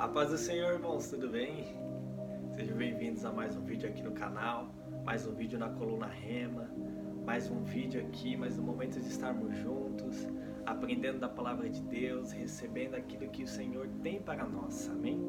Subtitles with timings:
[0.00, 1.76] A paz do Senhor, irmãos, tudo bem?
[2.56, 6.70] Sejam bem-vindos a mais um vídeo aqui no canal, mais um vídeo na coluna Rema,
[7.26, 10.26] mais um vídeo aqui, mais um momento de estarmos juntos,
[10.64, 15.20] aprendendo da palavra de Deus, recebendo aquilo que o Senhor tem para nós, amém?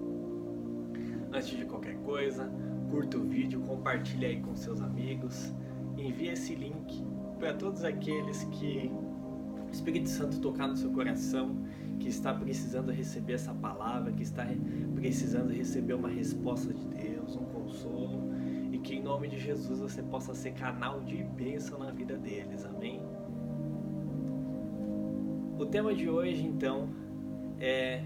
[1.33, 2.49] Antes de qualquer coisa,
[2.89, 5.53] curta o vídeo, compartilhe aí com seus amigos,
[5.97, 7.05] envie esse link
[7.38, 8.89] para todos aqueles que
[9.67, 11.57] o Espírito Santo tocar no seu coração
[12.01, 14.47] que está precisando receber essa palavra, que está
[14.95, 18.31] precisando receber uma resposta de Deus, um consolo,
[18.71, 22.63] e que em nome de Jesus você possa ser canal de bênção na vida deles,
[22.63, 23.02] amém?
[25.59, 26.88] O tema de hoje então
[27.59, 28.03] é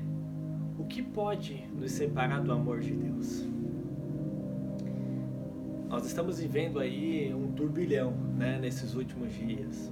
[0.77, 3.47] o que pode nos separar do amor de Deus?
[5.87, 9.91] Nós estamos vivendo aí um turbilhão né, nesses últimos dias,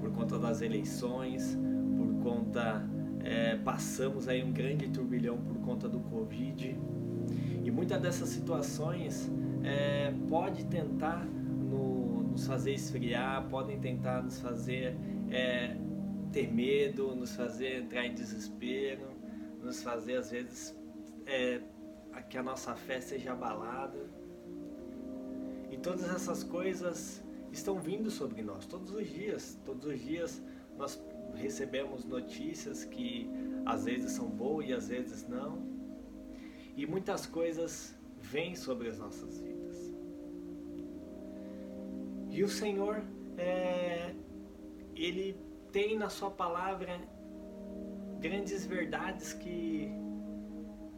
[0.00, 1.56] por conta das eleições,
[1.96, 2.84] por conta
[3.24, 6.76] é, passamos aí um grande turbilhão por conta do Covid
[7.64, 9.30] e muitas dessas situações
[9.62, 14.96] é, pode tentar no, nos fazer esfriar, podem tentar nos fazer
[15.30, 15.76] é,
[16.32, 19.08] ter medo, nos fazer entrar em desespero,
[19.62, 20.76] nos fazer às vezes
[21.26, 21.60] é,
[22.28, 24.10] que a nossa fé seja abalada.
[25.70, 29.58] E todas essas coisas estão vindo sobre nós todos os dias.
[29.64, 30.42] Todos os dias
[30.76, 31.02] nós
[31.34, 33.28] recebemos notícias que
[33.64, 35.62] às vezes são boas e às vezes não.
[36.76, 39.92] E muitas coisas vêm sobre as nossas vidas.
[42.30, 43.02] E o Senhor,
[43.36, 44.14] é,
[44.96, 45.36] Ele
[45.70, 47.00] tem na Sua palavra
[48.20, 49.90] grandes verdades que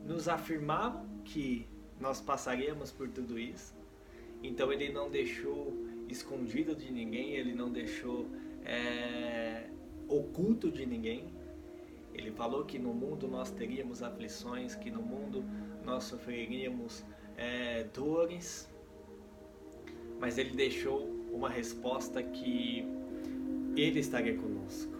[0.04, 1.66] nos afirmavam que
[1.98, 3.74] nós passaríamos por tudo isso.
[4.42, 5.72] Então Ele não deixou
[6.08, 8.26] escondido de ninguém, Ele não deixou
[8.64, 9.68] é,
[10.16, 11.24] oculto de ninguém.
[12.12, 15.44] Ele falou que no mundo nós teríamos aflições, que no mundo
[15.84, 17.04] nós sofreríamos
[17.36, 18.68] é, dores,
[20.20, 22.86] mas ele deixou uma resposta que
[23.76, 24.92] ele estaria conosco.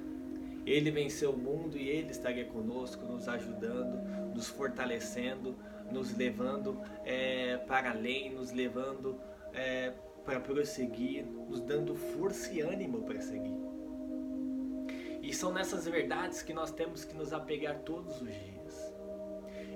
[0.67, 5.55] Ele venceu o mundo e ele estaria conosco, nos ajudando, nos fortalecendo,
[5.91, 9.21] nos levando é, para além, nos levando
[9.53, 9.93] é,
[10.25, 13.74] para prosseguir, nos dando força e ânimo para seguir.
[15.35, 18.95] E são nessas verdades que nós temos que nos apegar todos os dias.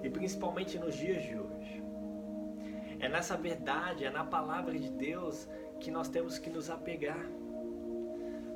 [0.05, 1.83] E principalmente nos dias de hoje.
[3.01, 5.49] É nessa verdade, é na palavra de Deus
[5.81, 7.27] que nós temos que nos apegar.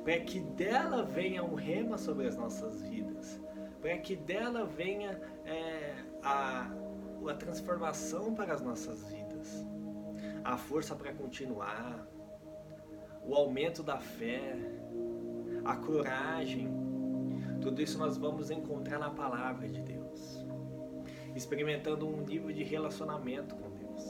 [0.05, 3.37] Para que dela venha um rema sobre as nossas vidas.
[3.81, 6.71] Para que dela venha é, a,
[7.27, 9.67] a transformação para as nossas vidas.
[10.41, 12.07] A força para continuar.
[13.25, 14.55] O aumento da fé.
[15.65, 16.82] A coragem
[17.63, 20.45] tudo isso nós vamos encontrar na palavra de Deus,
[21.33, 24.03] experimentando um nível de relacionamento com Deus.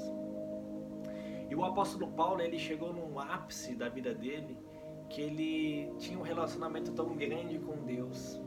[1.51, 4.57] E o apóstolo Paulo, ele chegou num ápice da vida dele,
[5.07, 8.41] que ele tinha um relacionamento tão grande com Deus,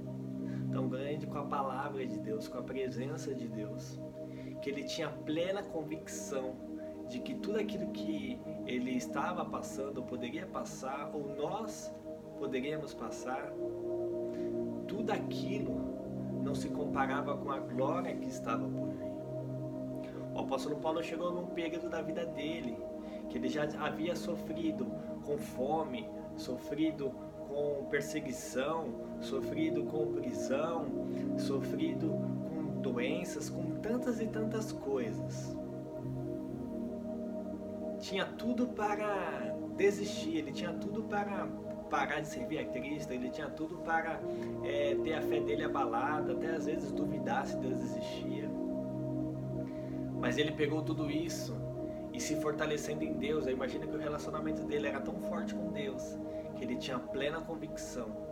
[0.72, 4.00] tão grande com a palavra de Deus, com a presença de Deus,
[4.60, 6.56] que ele tinha plena convicção
[7.08, 11.94] de que tudo aquilo que ele estava passando, poderia passar, ou nós
[12.40, 13.52] poderíamos passar,
[15.06, 19.12] tudo aquilo não se comparava com a glória que estava por vir.
[20.34, 22.76] O apóstolo Paulo chegou num período da vida dele
[23.28, 24.86] que ele já havia sofrido
[25.24, 27.12] com fome, sofrido
[27.48, 30.86] com perseguição, sofrido com prisão,
[31.38, 35.56] sofrido com doenças, com tantas e tantas coisas.
[38.00, 41.48] Tinha tudo para desistir, ele tinha tudo para
[41.86, 44.20] parar de servir a Cristo, ele tinha tudo para
[44.64, 48.50] é, ter a fé dele abalada, até às vezes duvidar se Deus existia.
[50.18, 51.54] Mas ele pegou tudo isso
[52.12, 53.46] e se fortalecendo em Deus.
[53.46, 56.16] Imagina que o relacionamento dele era tão forte com Deus
[56.56, 58.26] que ele tinha plena convicção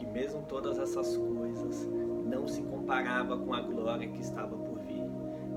[0.00, 1.86] que mesmo todas essas coisas
[2.24, 5.04] não se comparava com a glória que estava por vir,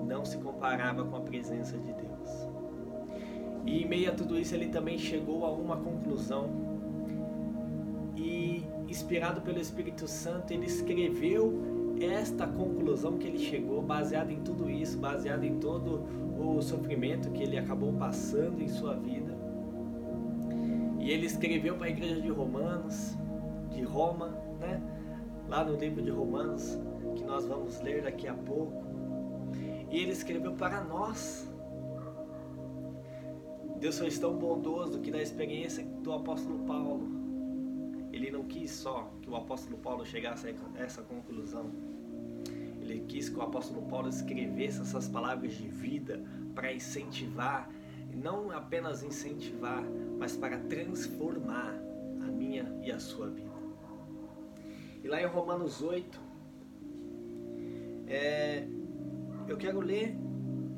[0.06, 2.48] não se comparava com a presença de Deus.
[3.66, 6.50] E em meio a tudo isso ele também chegou a uma conclusão
[8.94, 11.52] inspirado pelo Espírito Santo, ele escreveu
[12.00, 16.04] esta conclusão que ele chegou, baseado em tudo isso, baseado em todo
[16.38, 19.36] o sofrimento que ele acabou passando em sua vida.
[21.00, 23.18] E ele escreveu para a igreja de Romanos,
[23.72, 24.80] de Roma, né?
[25.50, 26.78] lá no livro de Romanos,
[27.16, 28.84] que nós vamos ler daqui a pouco.
[29.90, 31.52] E ele escreveu para nós.
[33.80, 37.13] Deus foi tão bondoso que na experiência do apóstolo Paulo,
[38.24, 41.70] ele não quis só que o apóstolo Paulo chegasse a essa conclusão.
[42.82, 46.24] Ele quis que o apóstolo Paulo escrevesse essas palavras de vida
[46.56, 47.70] para incentivar,
[48.14, 49.84] não apenas incentivar,
[50.18, 51.76] mas para transformar
[52.22, 53.52] a minha e a sua vida.
[55.04, 56.22] E lá em Romanos 8,
[58.08, 58.66] é,
[59.50, 60.16] eu quero ler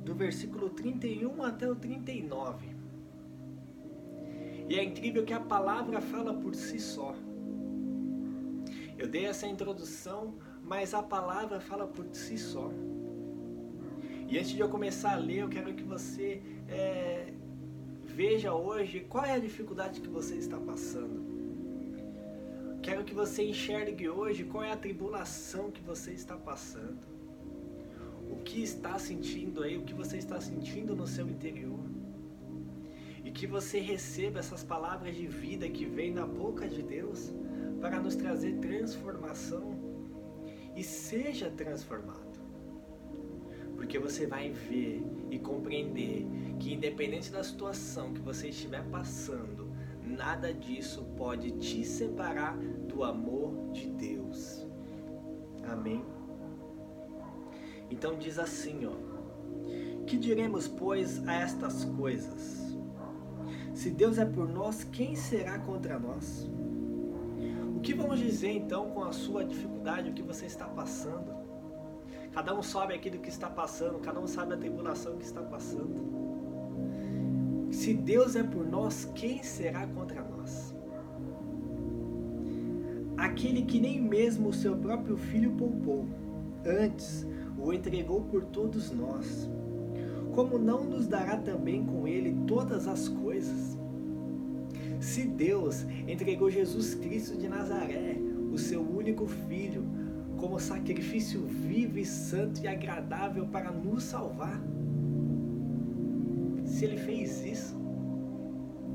[0.04, 2.74] do versículo 31 até o 39.
[4.68, 7.14] E é incrível que a palavra fala por si só.
[8.98, 12.72] Eu dei essa introdução, mas a palavra fala por si só.
[14.28, 17.34] E antes de eu começar a ler, eu quero que você é,
[18.04, 21.36] veja hoje qual é a dificuldade que você está passando.
[22.82, 27.06] Quero que você enxergue hoje qual é a tribulação que você está passando.
[28.32, 31.80] O que está sentindo aí, o que você está sentindo no seu interior.
[33.24, 37.34] E que você receba essas palavras de vida que vêm da boca de Deus
[37.86, 39.76] para nos trazer transformação
[40.76, 42.40] e seja transformado.
[43.76, 46.26] Porque você vai ver e compreender
[46.60, 49.72] que, independente da situação que você estiver passando,
[50.04, 54.66] nada disso pode te separar do amor de Deus.
[55.68, 56.04] Amém?
[57.92, 60.06] Então diz assim, ó.
[60.08, 62.76] Que diremos, pois, a estas coisas?
[63.76, 66.50] Se Deus é por nós, quem será contra nós?
[67.86, 71.32] Que vamos dizer então com a sua dificuldade, o que você está passando?
[72.32, 76.04] Cada um sabe aquilo que está passando, cada um sabe a tribulação que está passando.
[77.70, 80.74] Se Deus é por nós, quem será contra nós?
[83.18, 86.08] Aquele que nem mesmo o seu próprio filho poupou,
[86.66, 87.24] antes
[87.56, 89.48] o entregou por todos nós.
[90.34, 93.75] Como não nos dará também com ele todas as coisas?
[95.06, 98.18] Se Deus entregou Jesus Cristo de Nazaré,
[98.52, 99.86] o seu único filho,
[100.36, 104.60] como sacrifício vivo e santo e agradável para nos salvar.
[106.66, 107.78] Se ele fez isso,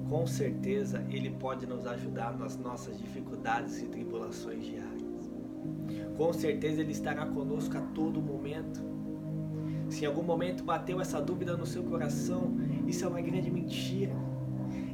[0.08, 5.30] com certeza ele pode nos ajudar nas nossas dificuldades e tribulações diárias.
[6.16, 8.80] Com certeza ele estará conosco a todo momento.
[9.88, 12.56] Se em algum momento bateu essa dúvida no seu coração,
[12.88, 14.29] isso é uma grande mentira.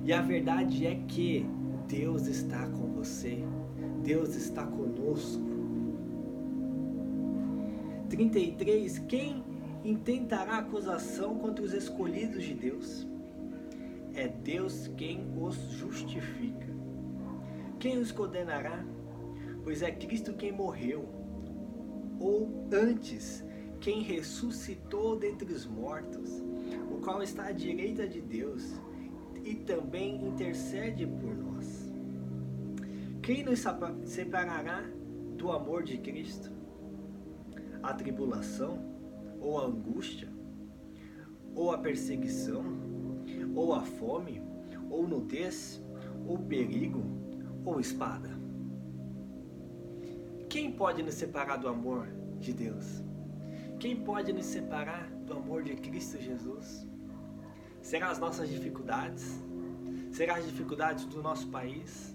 [0.06, 1.44] E a verdade é que
[1.88, 3.42] Deus está com você.
[4.04, 5.42] Deus está conosco.
[8.08, 9.42] 33, quem
[9.84, 13.04] intentará acusação contra os escolhidos de Deus?
[14.14, 16.68] É Deus quem os justifica.
[17.80, 18.84] Quem os condenará?
[19.64, 21.04] Pois é Cristo quem morreu,
[22.20, 23.44] ou antes,
[23.80, 26.44] quem ressuscitou dentre os mortos,
[26.92, 28.80] o qual está à direita de Deus
[29.46, 31.90] e também intercede por nós.
[33.22, 33.64] Quem nos
[34.04, 34.84] separará
[35.38, 36.56] do amor de Cristo?
[37.86, 38.78] a tribulação,
[39.40, 40.28] ou a angústia,
[41.54, 42.64] ou a perseguição,
[43.54, 44.42] ou a fome,
[44.90, 45.80] ou nudez,
[46.26, 47.02] ou perigo,
[47.64, 48.30] ou espada.
[50.48, 52.08] Quem pode nos separar do amor
[52.40, 53.04] de Deus?
[53.78, 56.88] Quem pode nos separar do amor de Cristo Jesus?
[57.86, 59.40] Será as nossas dificuldades?
[60.10, 62.12] Será as dificuldades do nosso país?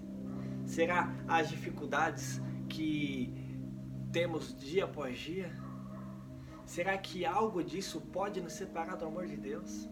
[0.66, 3.32] Será as dificuldades que
[4.12, 5.50] temos dia após dia?
[6.66, 9.88] Será que algo disso pode nos separar do amor de Deus?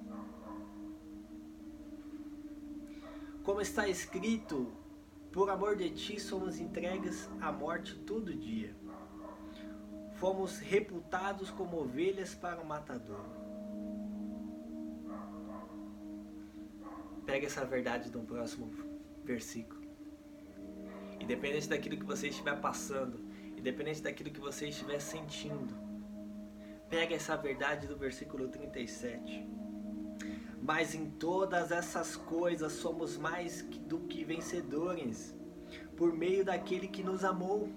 [3.42, 4.70] Como está escrito,
[5.32, 8.76] por amor de ti somos entregues à morte todo dia.
[10.16, 13.39] Fomos reputados como ovelhas para o matador.
[17.30, 18.72] Pega essa verdade do próximo
[19.22, 19.80] versículo.
[21.20, 23.20] Independente daquilo que você estiver passando,
[23.56, 25.72] independente daquilo que você estiver sentindo.
[26.88, 29.46] Pega essa verdade do versículo 37.
[30.60, 35.32] Mas em todas essas coisas somos mais do que vencedores,
[35.96, 37.68] por meio daquele que nos amou.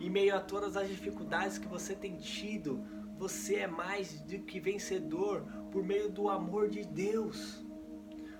[0.00, 2.80] Em meio a todas as dificuldades que você tem tido,
[3.18, 7.64] você é mais do que vencedor por meio do amor de Deus.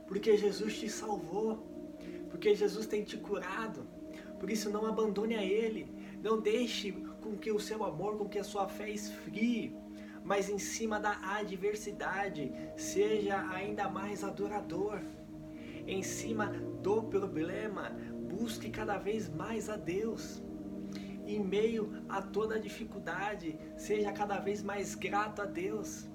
[0.07, 1.67] Porque Jesus te salvou,
[2.31, 3.87] porque Jesus tem te curado.
[4.39, 5.91] Por isso não abandone a Ele,
[6.23, 6.93] não deixe
[7.23, 9.75] com que o seu amor, com que a sua fé esfrie,
[10.23, 15.01] mas em cima da adversidade, seja ainda mais adorador.
[15.87, 16.47] Em cima
[16.83, 17.91] do problema,
[18.29, 20.43] busque cada vez mais a Deus.
[21.27, 26.09] Em meio a toda dificuldade, seja cada vez mais grato a Deus.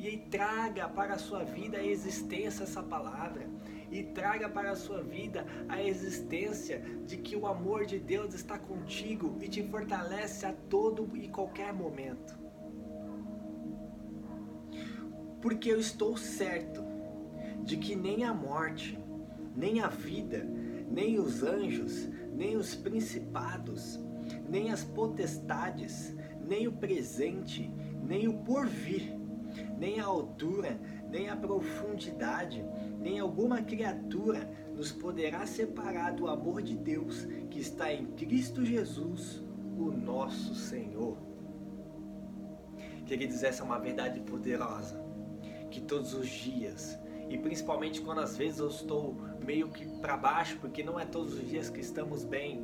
[0.00, 3.46] E traga para a sua vida a existência essa palavra.
[3.92, 8.56] e traga para a sua vida a existência de que o amor de Deus está
[8.56, 12.38] contigo e te fortalece a todo e qualquer momento.
[15.42, 16.84] Porque eu estou certo
[17.64, 18.96] de que nem a morte,
[19.56, 20.46] nem a vida,
[20.88, 23.98] nem os anjos, nem os principados,
[24.48, 26.14] nem as potestades,
[26.46, 27.68] nem o presente,
[28.02, 29.19] nem o porvir,
[29.80, 32.62] nem a altura, nem a profundidade,
[32.98, 39.42] nem alguma criatura nos poderá separar do amor de Deus que está em Cristo Jesus,
[39.78, 41.16] o nosso Senhor.
[43.06, 45.02] Queridos, essa é uma verdade poderosa
[45.70, 46.98] que todos os dias,
[47.30, 51.32] e principalmente quando às vezes eu estou meio que para baixo, porque não é todos
[51.32, 52.62] os dias que estamos bem,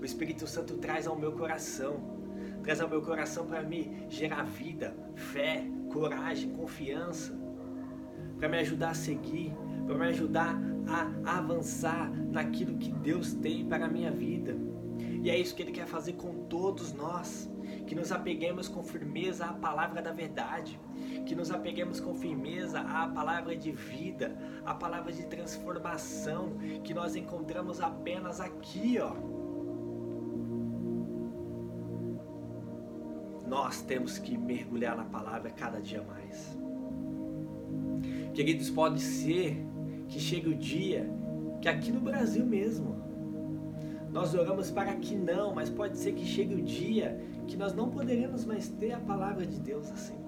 [0.00, 2.24] o Espírito Santo traz ao meu coração
[2.64, 7.32] traz ao meu coração para me gerar vida, fé, coragem, confiança,
[8.36, 9.54] para me ajudar a seguir,
[9.86, 10.60] para me ajudar
[11.24, 14.56] a avançar naquilo que Deus tem para a minha vida.
[15.22, 17.48] E é isso que Ele quer fazer com todos nós.
[17.86, 20.80] Que nos apeguemos com firmeza à palavra da verdade,
[21.26, 27.14] que nos apeguemos com firmeza à palavra de vida, à palavra de transformação que nós
[27.14, 29.43] encontramos apenas aqui, ó.
[33.54, 36.58] Nós temos que mergulhar na palavra cada dia mais.
[38.34, 39.64] Queridos, pode ser
[40.08, 41.08] que chegue o dia
[41.62, 42.96] que aqui no Brasil mesmo
[44.10, 47.90] nós oramos para que não, mas pode ser que chegue o dia que nós não
[47.90, 50.18] poderemos mais ter a palavra de Deus assim.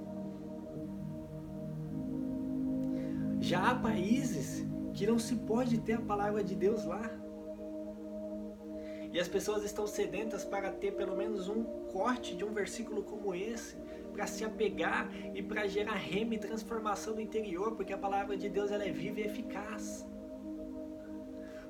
[3.40, 4.64] Já há países
[4.94, 7.10] que não se pode ter a palavra de Deus lá.
[9.16, 13.34] E as pessoas estão sedentas para ter pelo menos um corte de um versículo como
[13.34, 13.74] esse
[14.12, 18.50] para se apegar e para gerar rema e transformação no interior, porque a palavra de
[18.50, 20.06] Deus ela é viva e eficaz.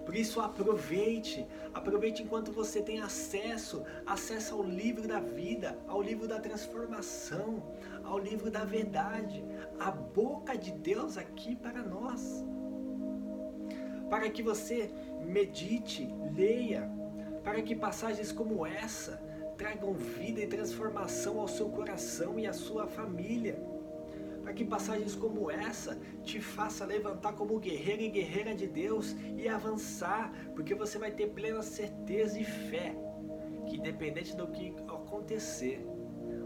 [0.05, 6.27] Por isso aproveite, aproveite enquanto você tem acesso, acesso ao livro da vida, ao livro
[6.27, 7.63] da transformação,
[8.03, 9.45] ao livro da verdade,
[9.79, 12.45] a boca de Deus aqui para nós.
[14.11, 14.91] Para que você
[15.25, 17.06] medite, leia,
[17.47, 19.23] para que passagens como essa
[19.57, 23.57] tragam vida e transformação ao seu coração e à sua família.
[24.43, 29.49] Para que passagens como essa te faça levantar como guerreiro e guerreira de Deus e
[29.49, 32.97] avançar, porque você vai ter plena certeza e fé
[33.69, 35.87] que independente do que acontecer,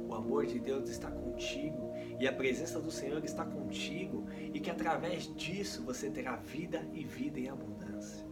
[0.06, 4.70] o amor de Deus está contigo e a presença do Senhor está contigo e que
[4.70, 8.29] através disso você terá vida e vida em abundância.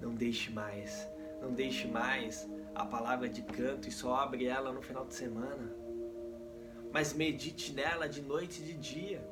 [0.00, 1.08] Não deixe mais
[1.40, 5.74] não deixe mais a palavra de canto e só abre ela no final de semana.
[6.92, 9.26] Mas medite nela de noite e de dia.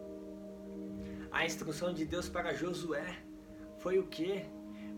[1.31, 3.19] A instrução de Deus para Josué
[3.79, 4.45] foi o que?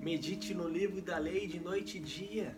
[0.00, 2.56] Medite no livro da lei de noite e dia.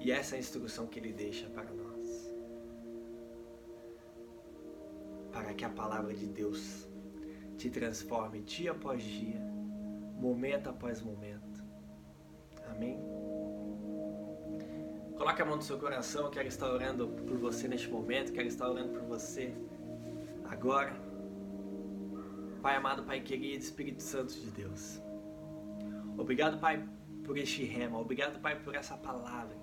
[0.00, 2.34] E essa é a instrução que ele deixa para nós.
[5.32, 6.86] Para que a palavra de Deus
[7.56, 9.53] te transforme dia após dia,
[10.18, 11.64] momento após momento
[12.74, 12.98] Amém?
[15.16, 18.68] Coloque a mão no seu coração, quero estar orando por você neste momento, quero estar
[18.68, 19.54] orando por você
[20.44, 20.92] agora.
[22.60, 25.00] Pai amado, Pai querido, Espírito Santo de Deus.
[26.18, 26.84] Obrigado, Pai,
[27.24, 27.98] por este rema.
[27.98, 29.56] Obrigado, Pai, por essa palavra.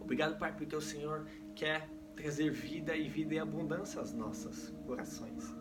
[0.00, 5.54] Obrigado, Pai, porque o Senhor quer trazer vida e vida em abundância aos nossos corações.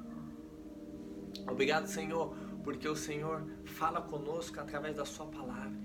[1.48, 5.84] Obrigado, Senhor, porque o Senhor fala conosco através da Sua palavra.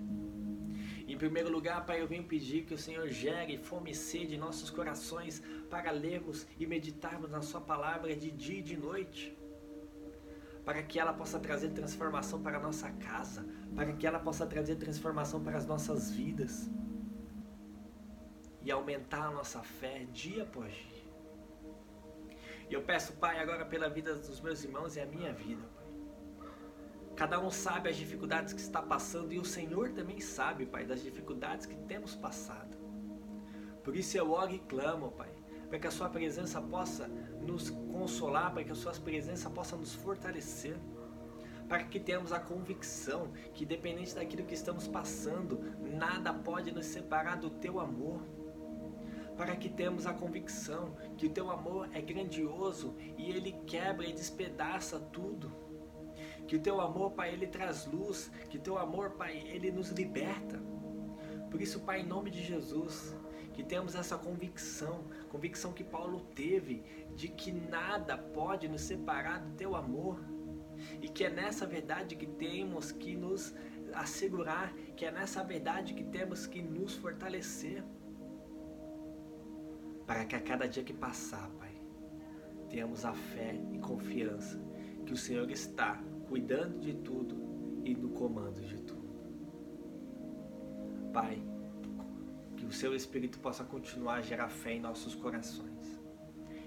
[1.06, 4.38] Em primeiro lugar, Pai, eu venho pedir que o Senhor gere fome e sede em
[4.38, 9.37] nossos corações para lermos e meditarmos na Sua palavra de dia e de noite.
[10.66, 14.76] Para que ela possa trazer transformação para a nossa casa, para que ela possa trazer
[14.76, 16.70] transformação para as nossas vidas
[18.62, 21.08] e aumentar a nossa fé dia após dia.
[22.68, 25.62] E eu peço, Pai, agora pela vida dos meus irmãos e a minha vida,
[27.18, 31.02] Cada um sabe as dificuldades que está passando e o Senhor também sabe, Pai, das
[31.02, 32.78] dificuldades que temos passado.
[33.82, 35.28] Por isso eu oro e clamo, Pai,
[35.68, 39.96] para que a Sua presença possa nos consolar, para que a Sua presença possa nos
[39.96, 40.76] fortalecer,
[41.68, 47.37] para que tenhamos a convicção que, independente daquilo que estamos passando, nada pode nos separar
[47.37, 48.22] do Teu amor
[49.37, 54.12] para que tenhamos a convicção que o teu amor é grandioso e ele quebra e
[54.12, 55.67] despedaça tudo.
[56.49, 58.31] Que o teu amor, Pai, ele traz luz.
[58.49, 60.59] Que o teu amor, Pai, ele nos liberta.
[61.50, 63.14] Por isso, Pai, em nome de Jesus,
[63.52, 66.83] que temos essa convicção, convicção que Paulo teve
[67.14, 70.25] de que nada pode nos separar do teu amor.
[71.02, 73.55] E que é nessa verdade que temos que nos
[73.93, 77.85] assegurar, que é nessa verdade que temos que nos fortalecer.
[80.07, 81.75] Para que a cada dia que passar, Pai,
[82.71, 84.59] tenhamos a fé e confiança
[85.05, 87.37] que o Senhor está cuidando de tudo
[87.85, 89.08] e no comando de tudo.
[91.12, 91.42] Pai,
[92.56, 95.99] que o seu Espírito possa continuar a gerar fé em nossos corações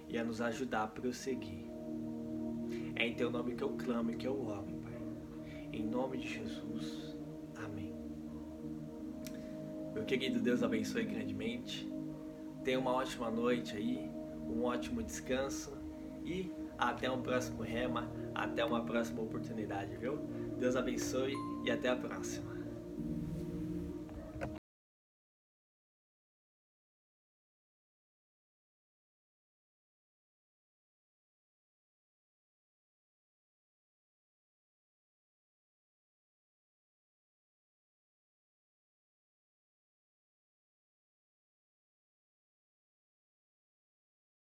[0.10, 1.70] e a nos ajudar a prosseguir.
[2.96, 5.00] É em teu nome que eu clamo e que eu oro, Pai.
[5.72, 7.16] Em nome de Jesus.
[7.56, 7.94] Amém.
[9.94, 11.90] Meu querido Deus abençoe grandemente.
[12.64, 14.10] Tenha uma ótima noite aí,
[14.48, 15.81] um ótimo descanso
[16.26, 20.18] e até um próximo rema, até uma próxima oportunidade, viu?
[20.58, 22.61] Deus abençoe e até a próxima.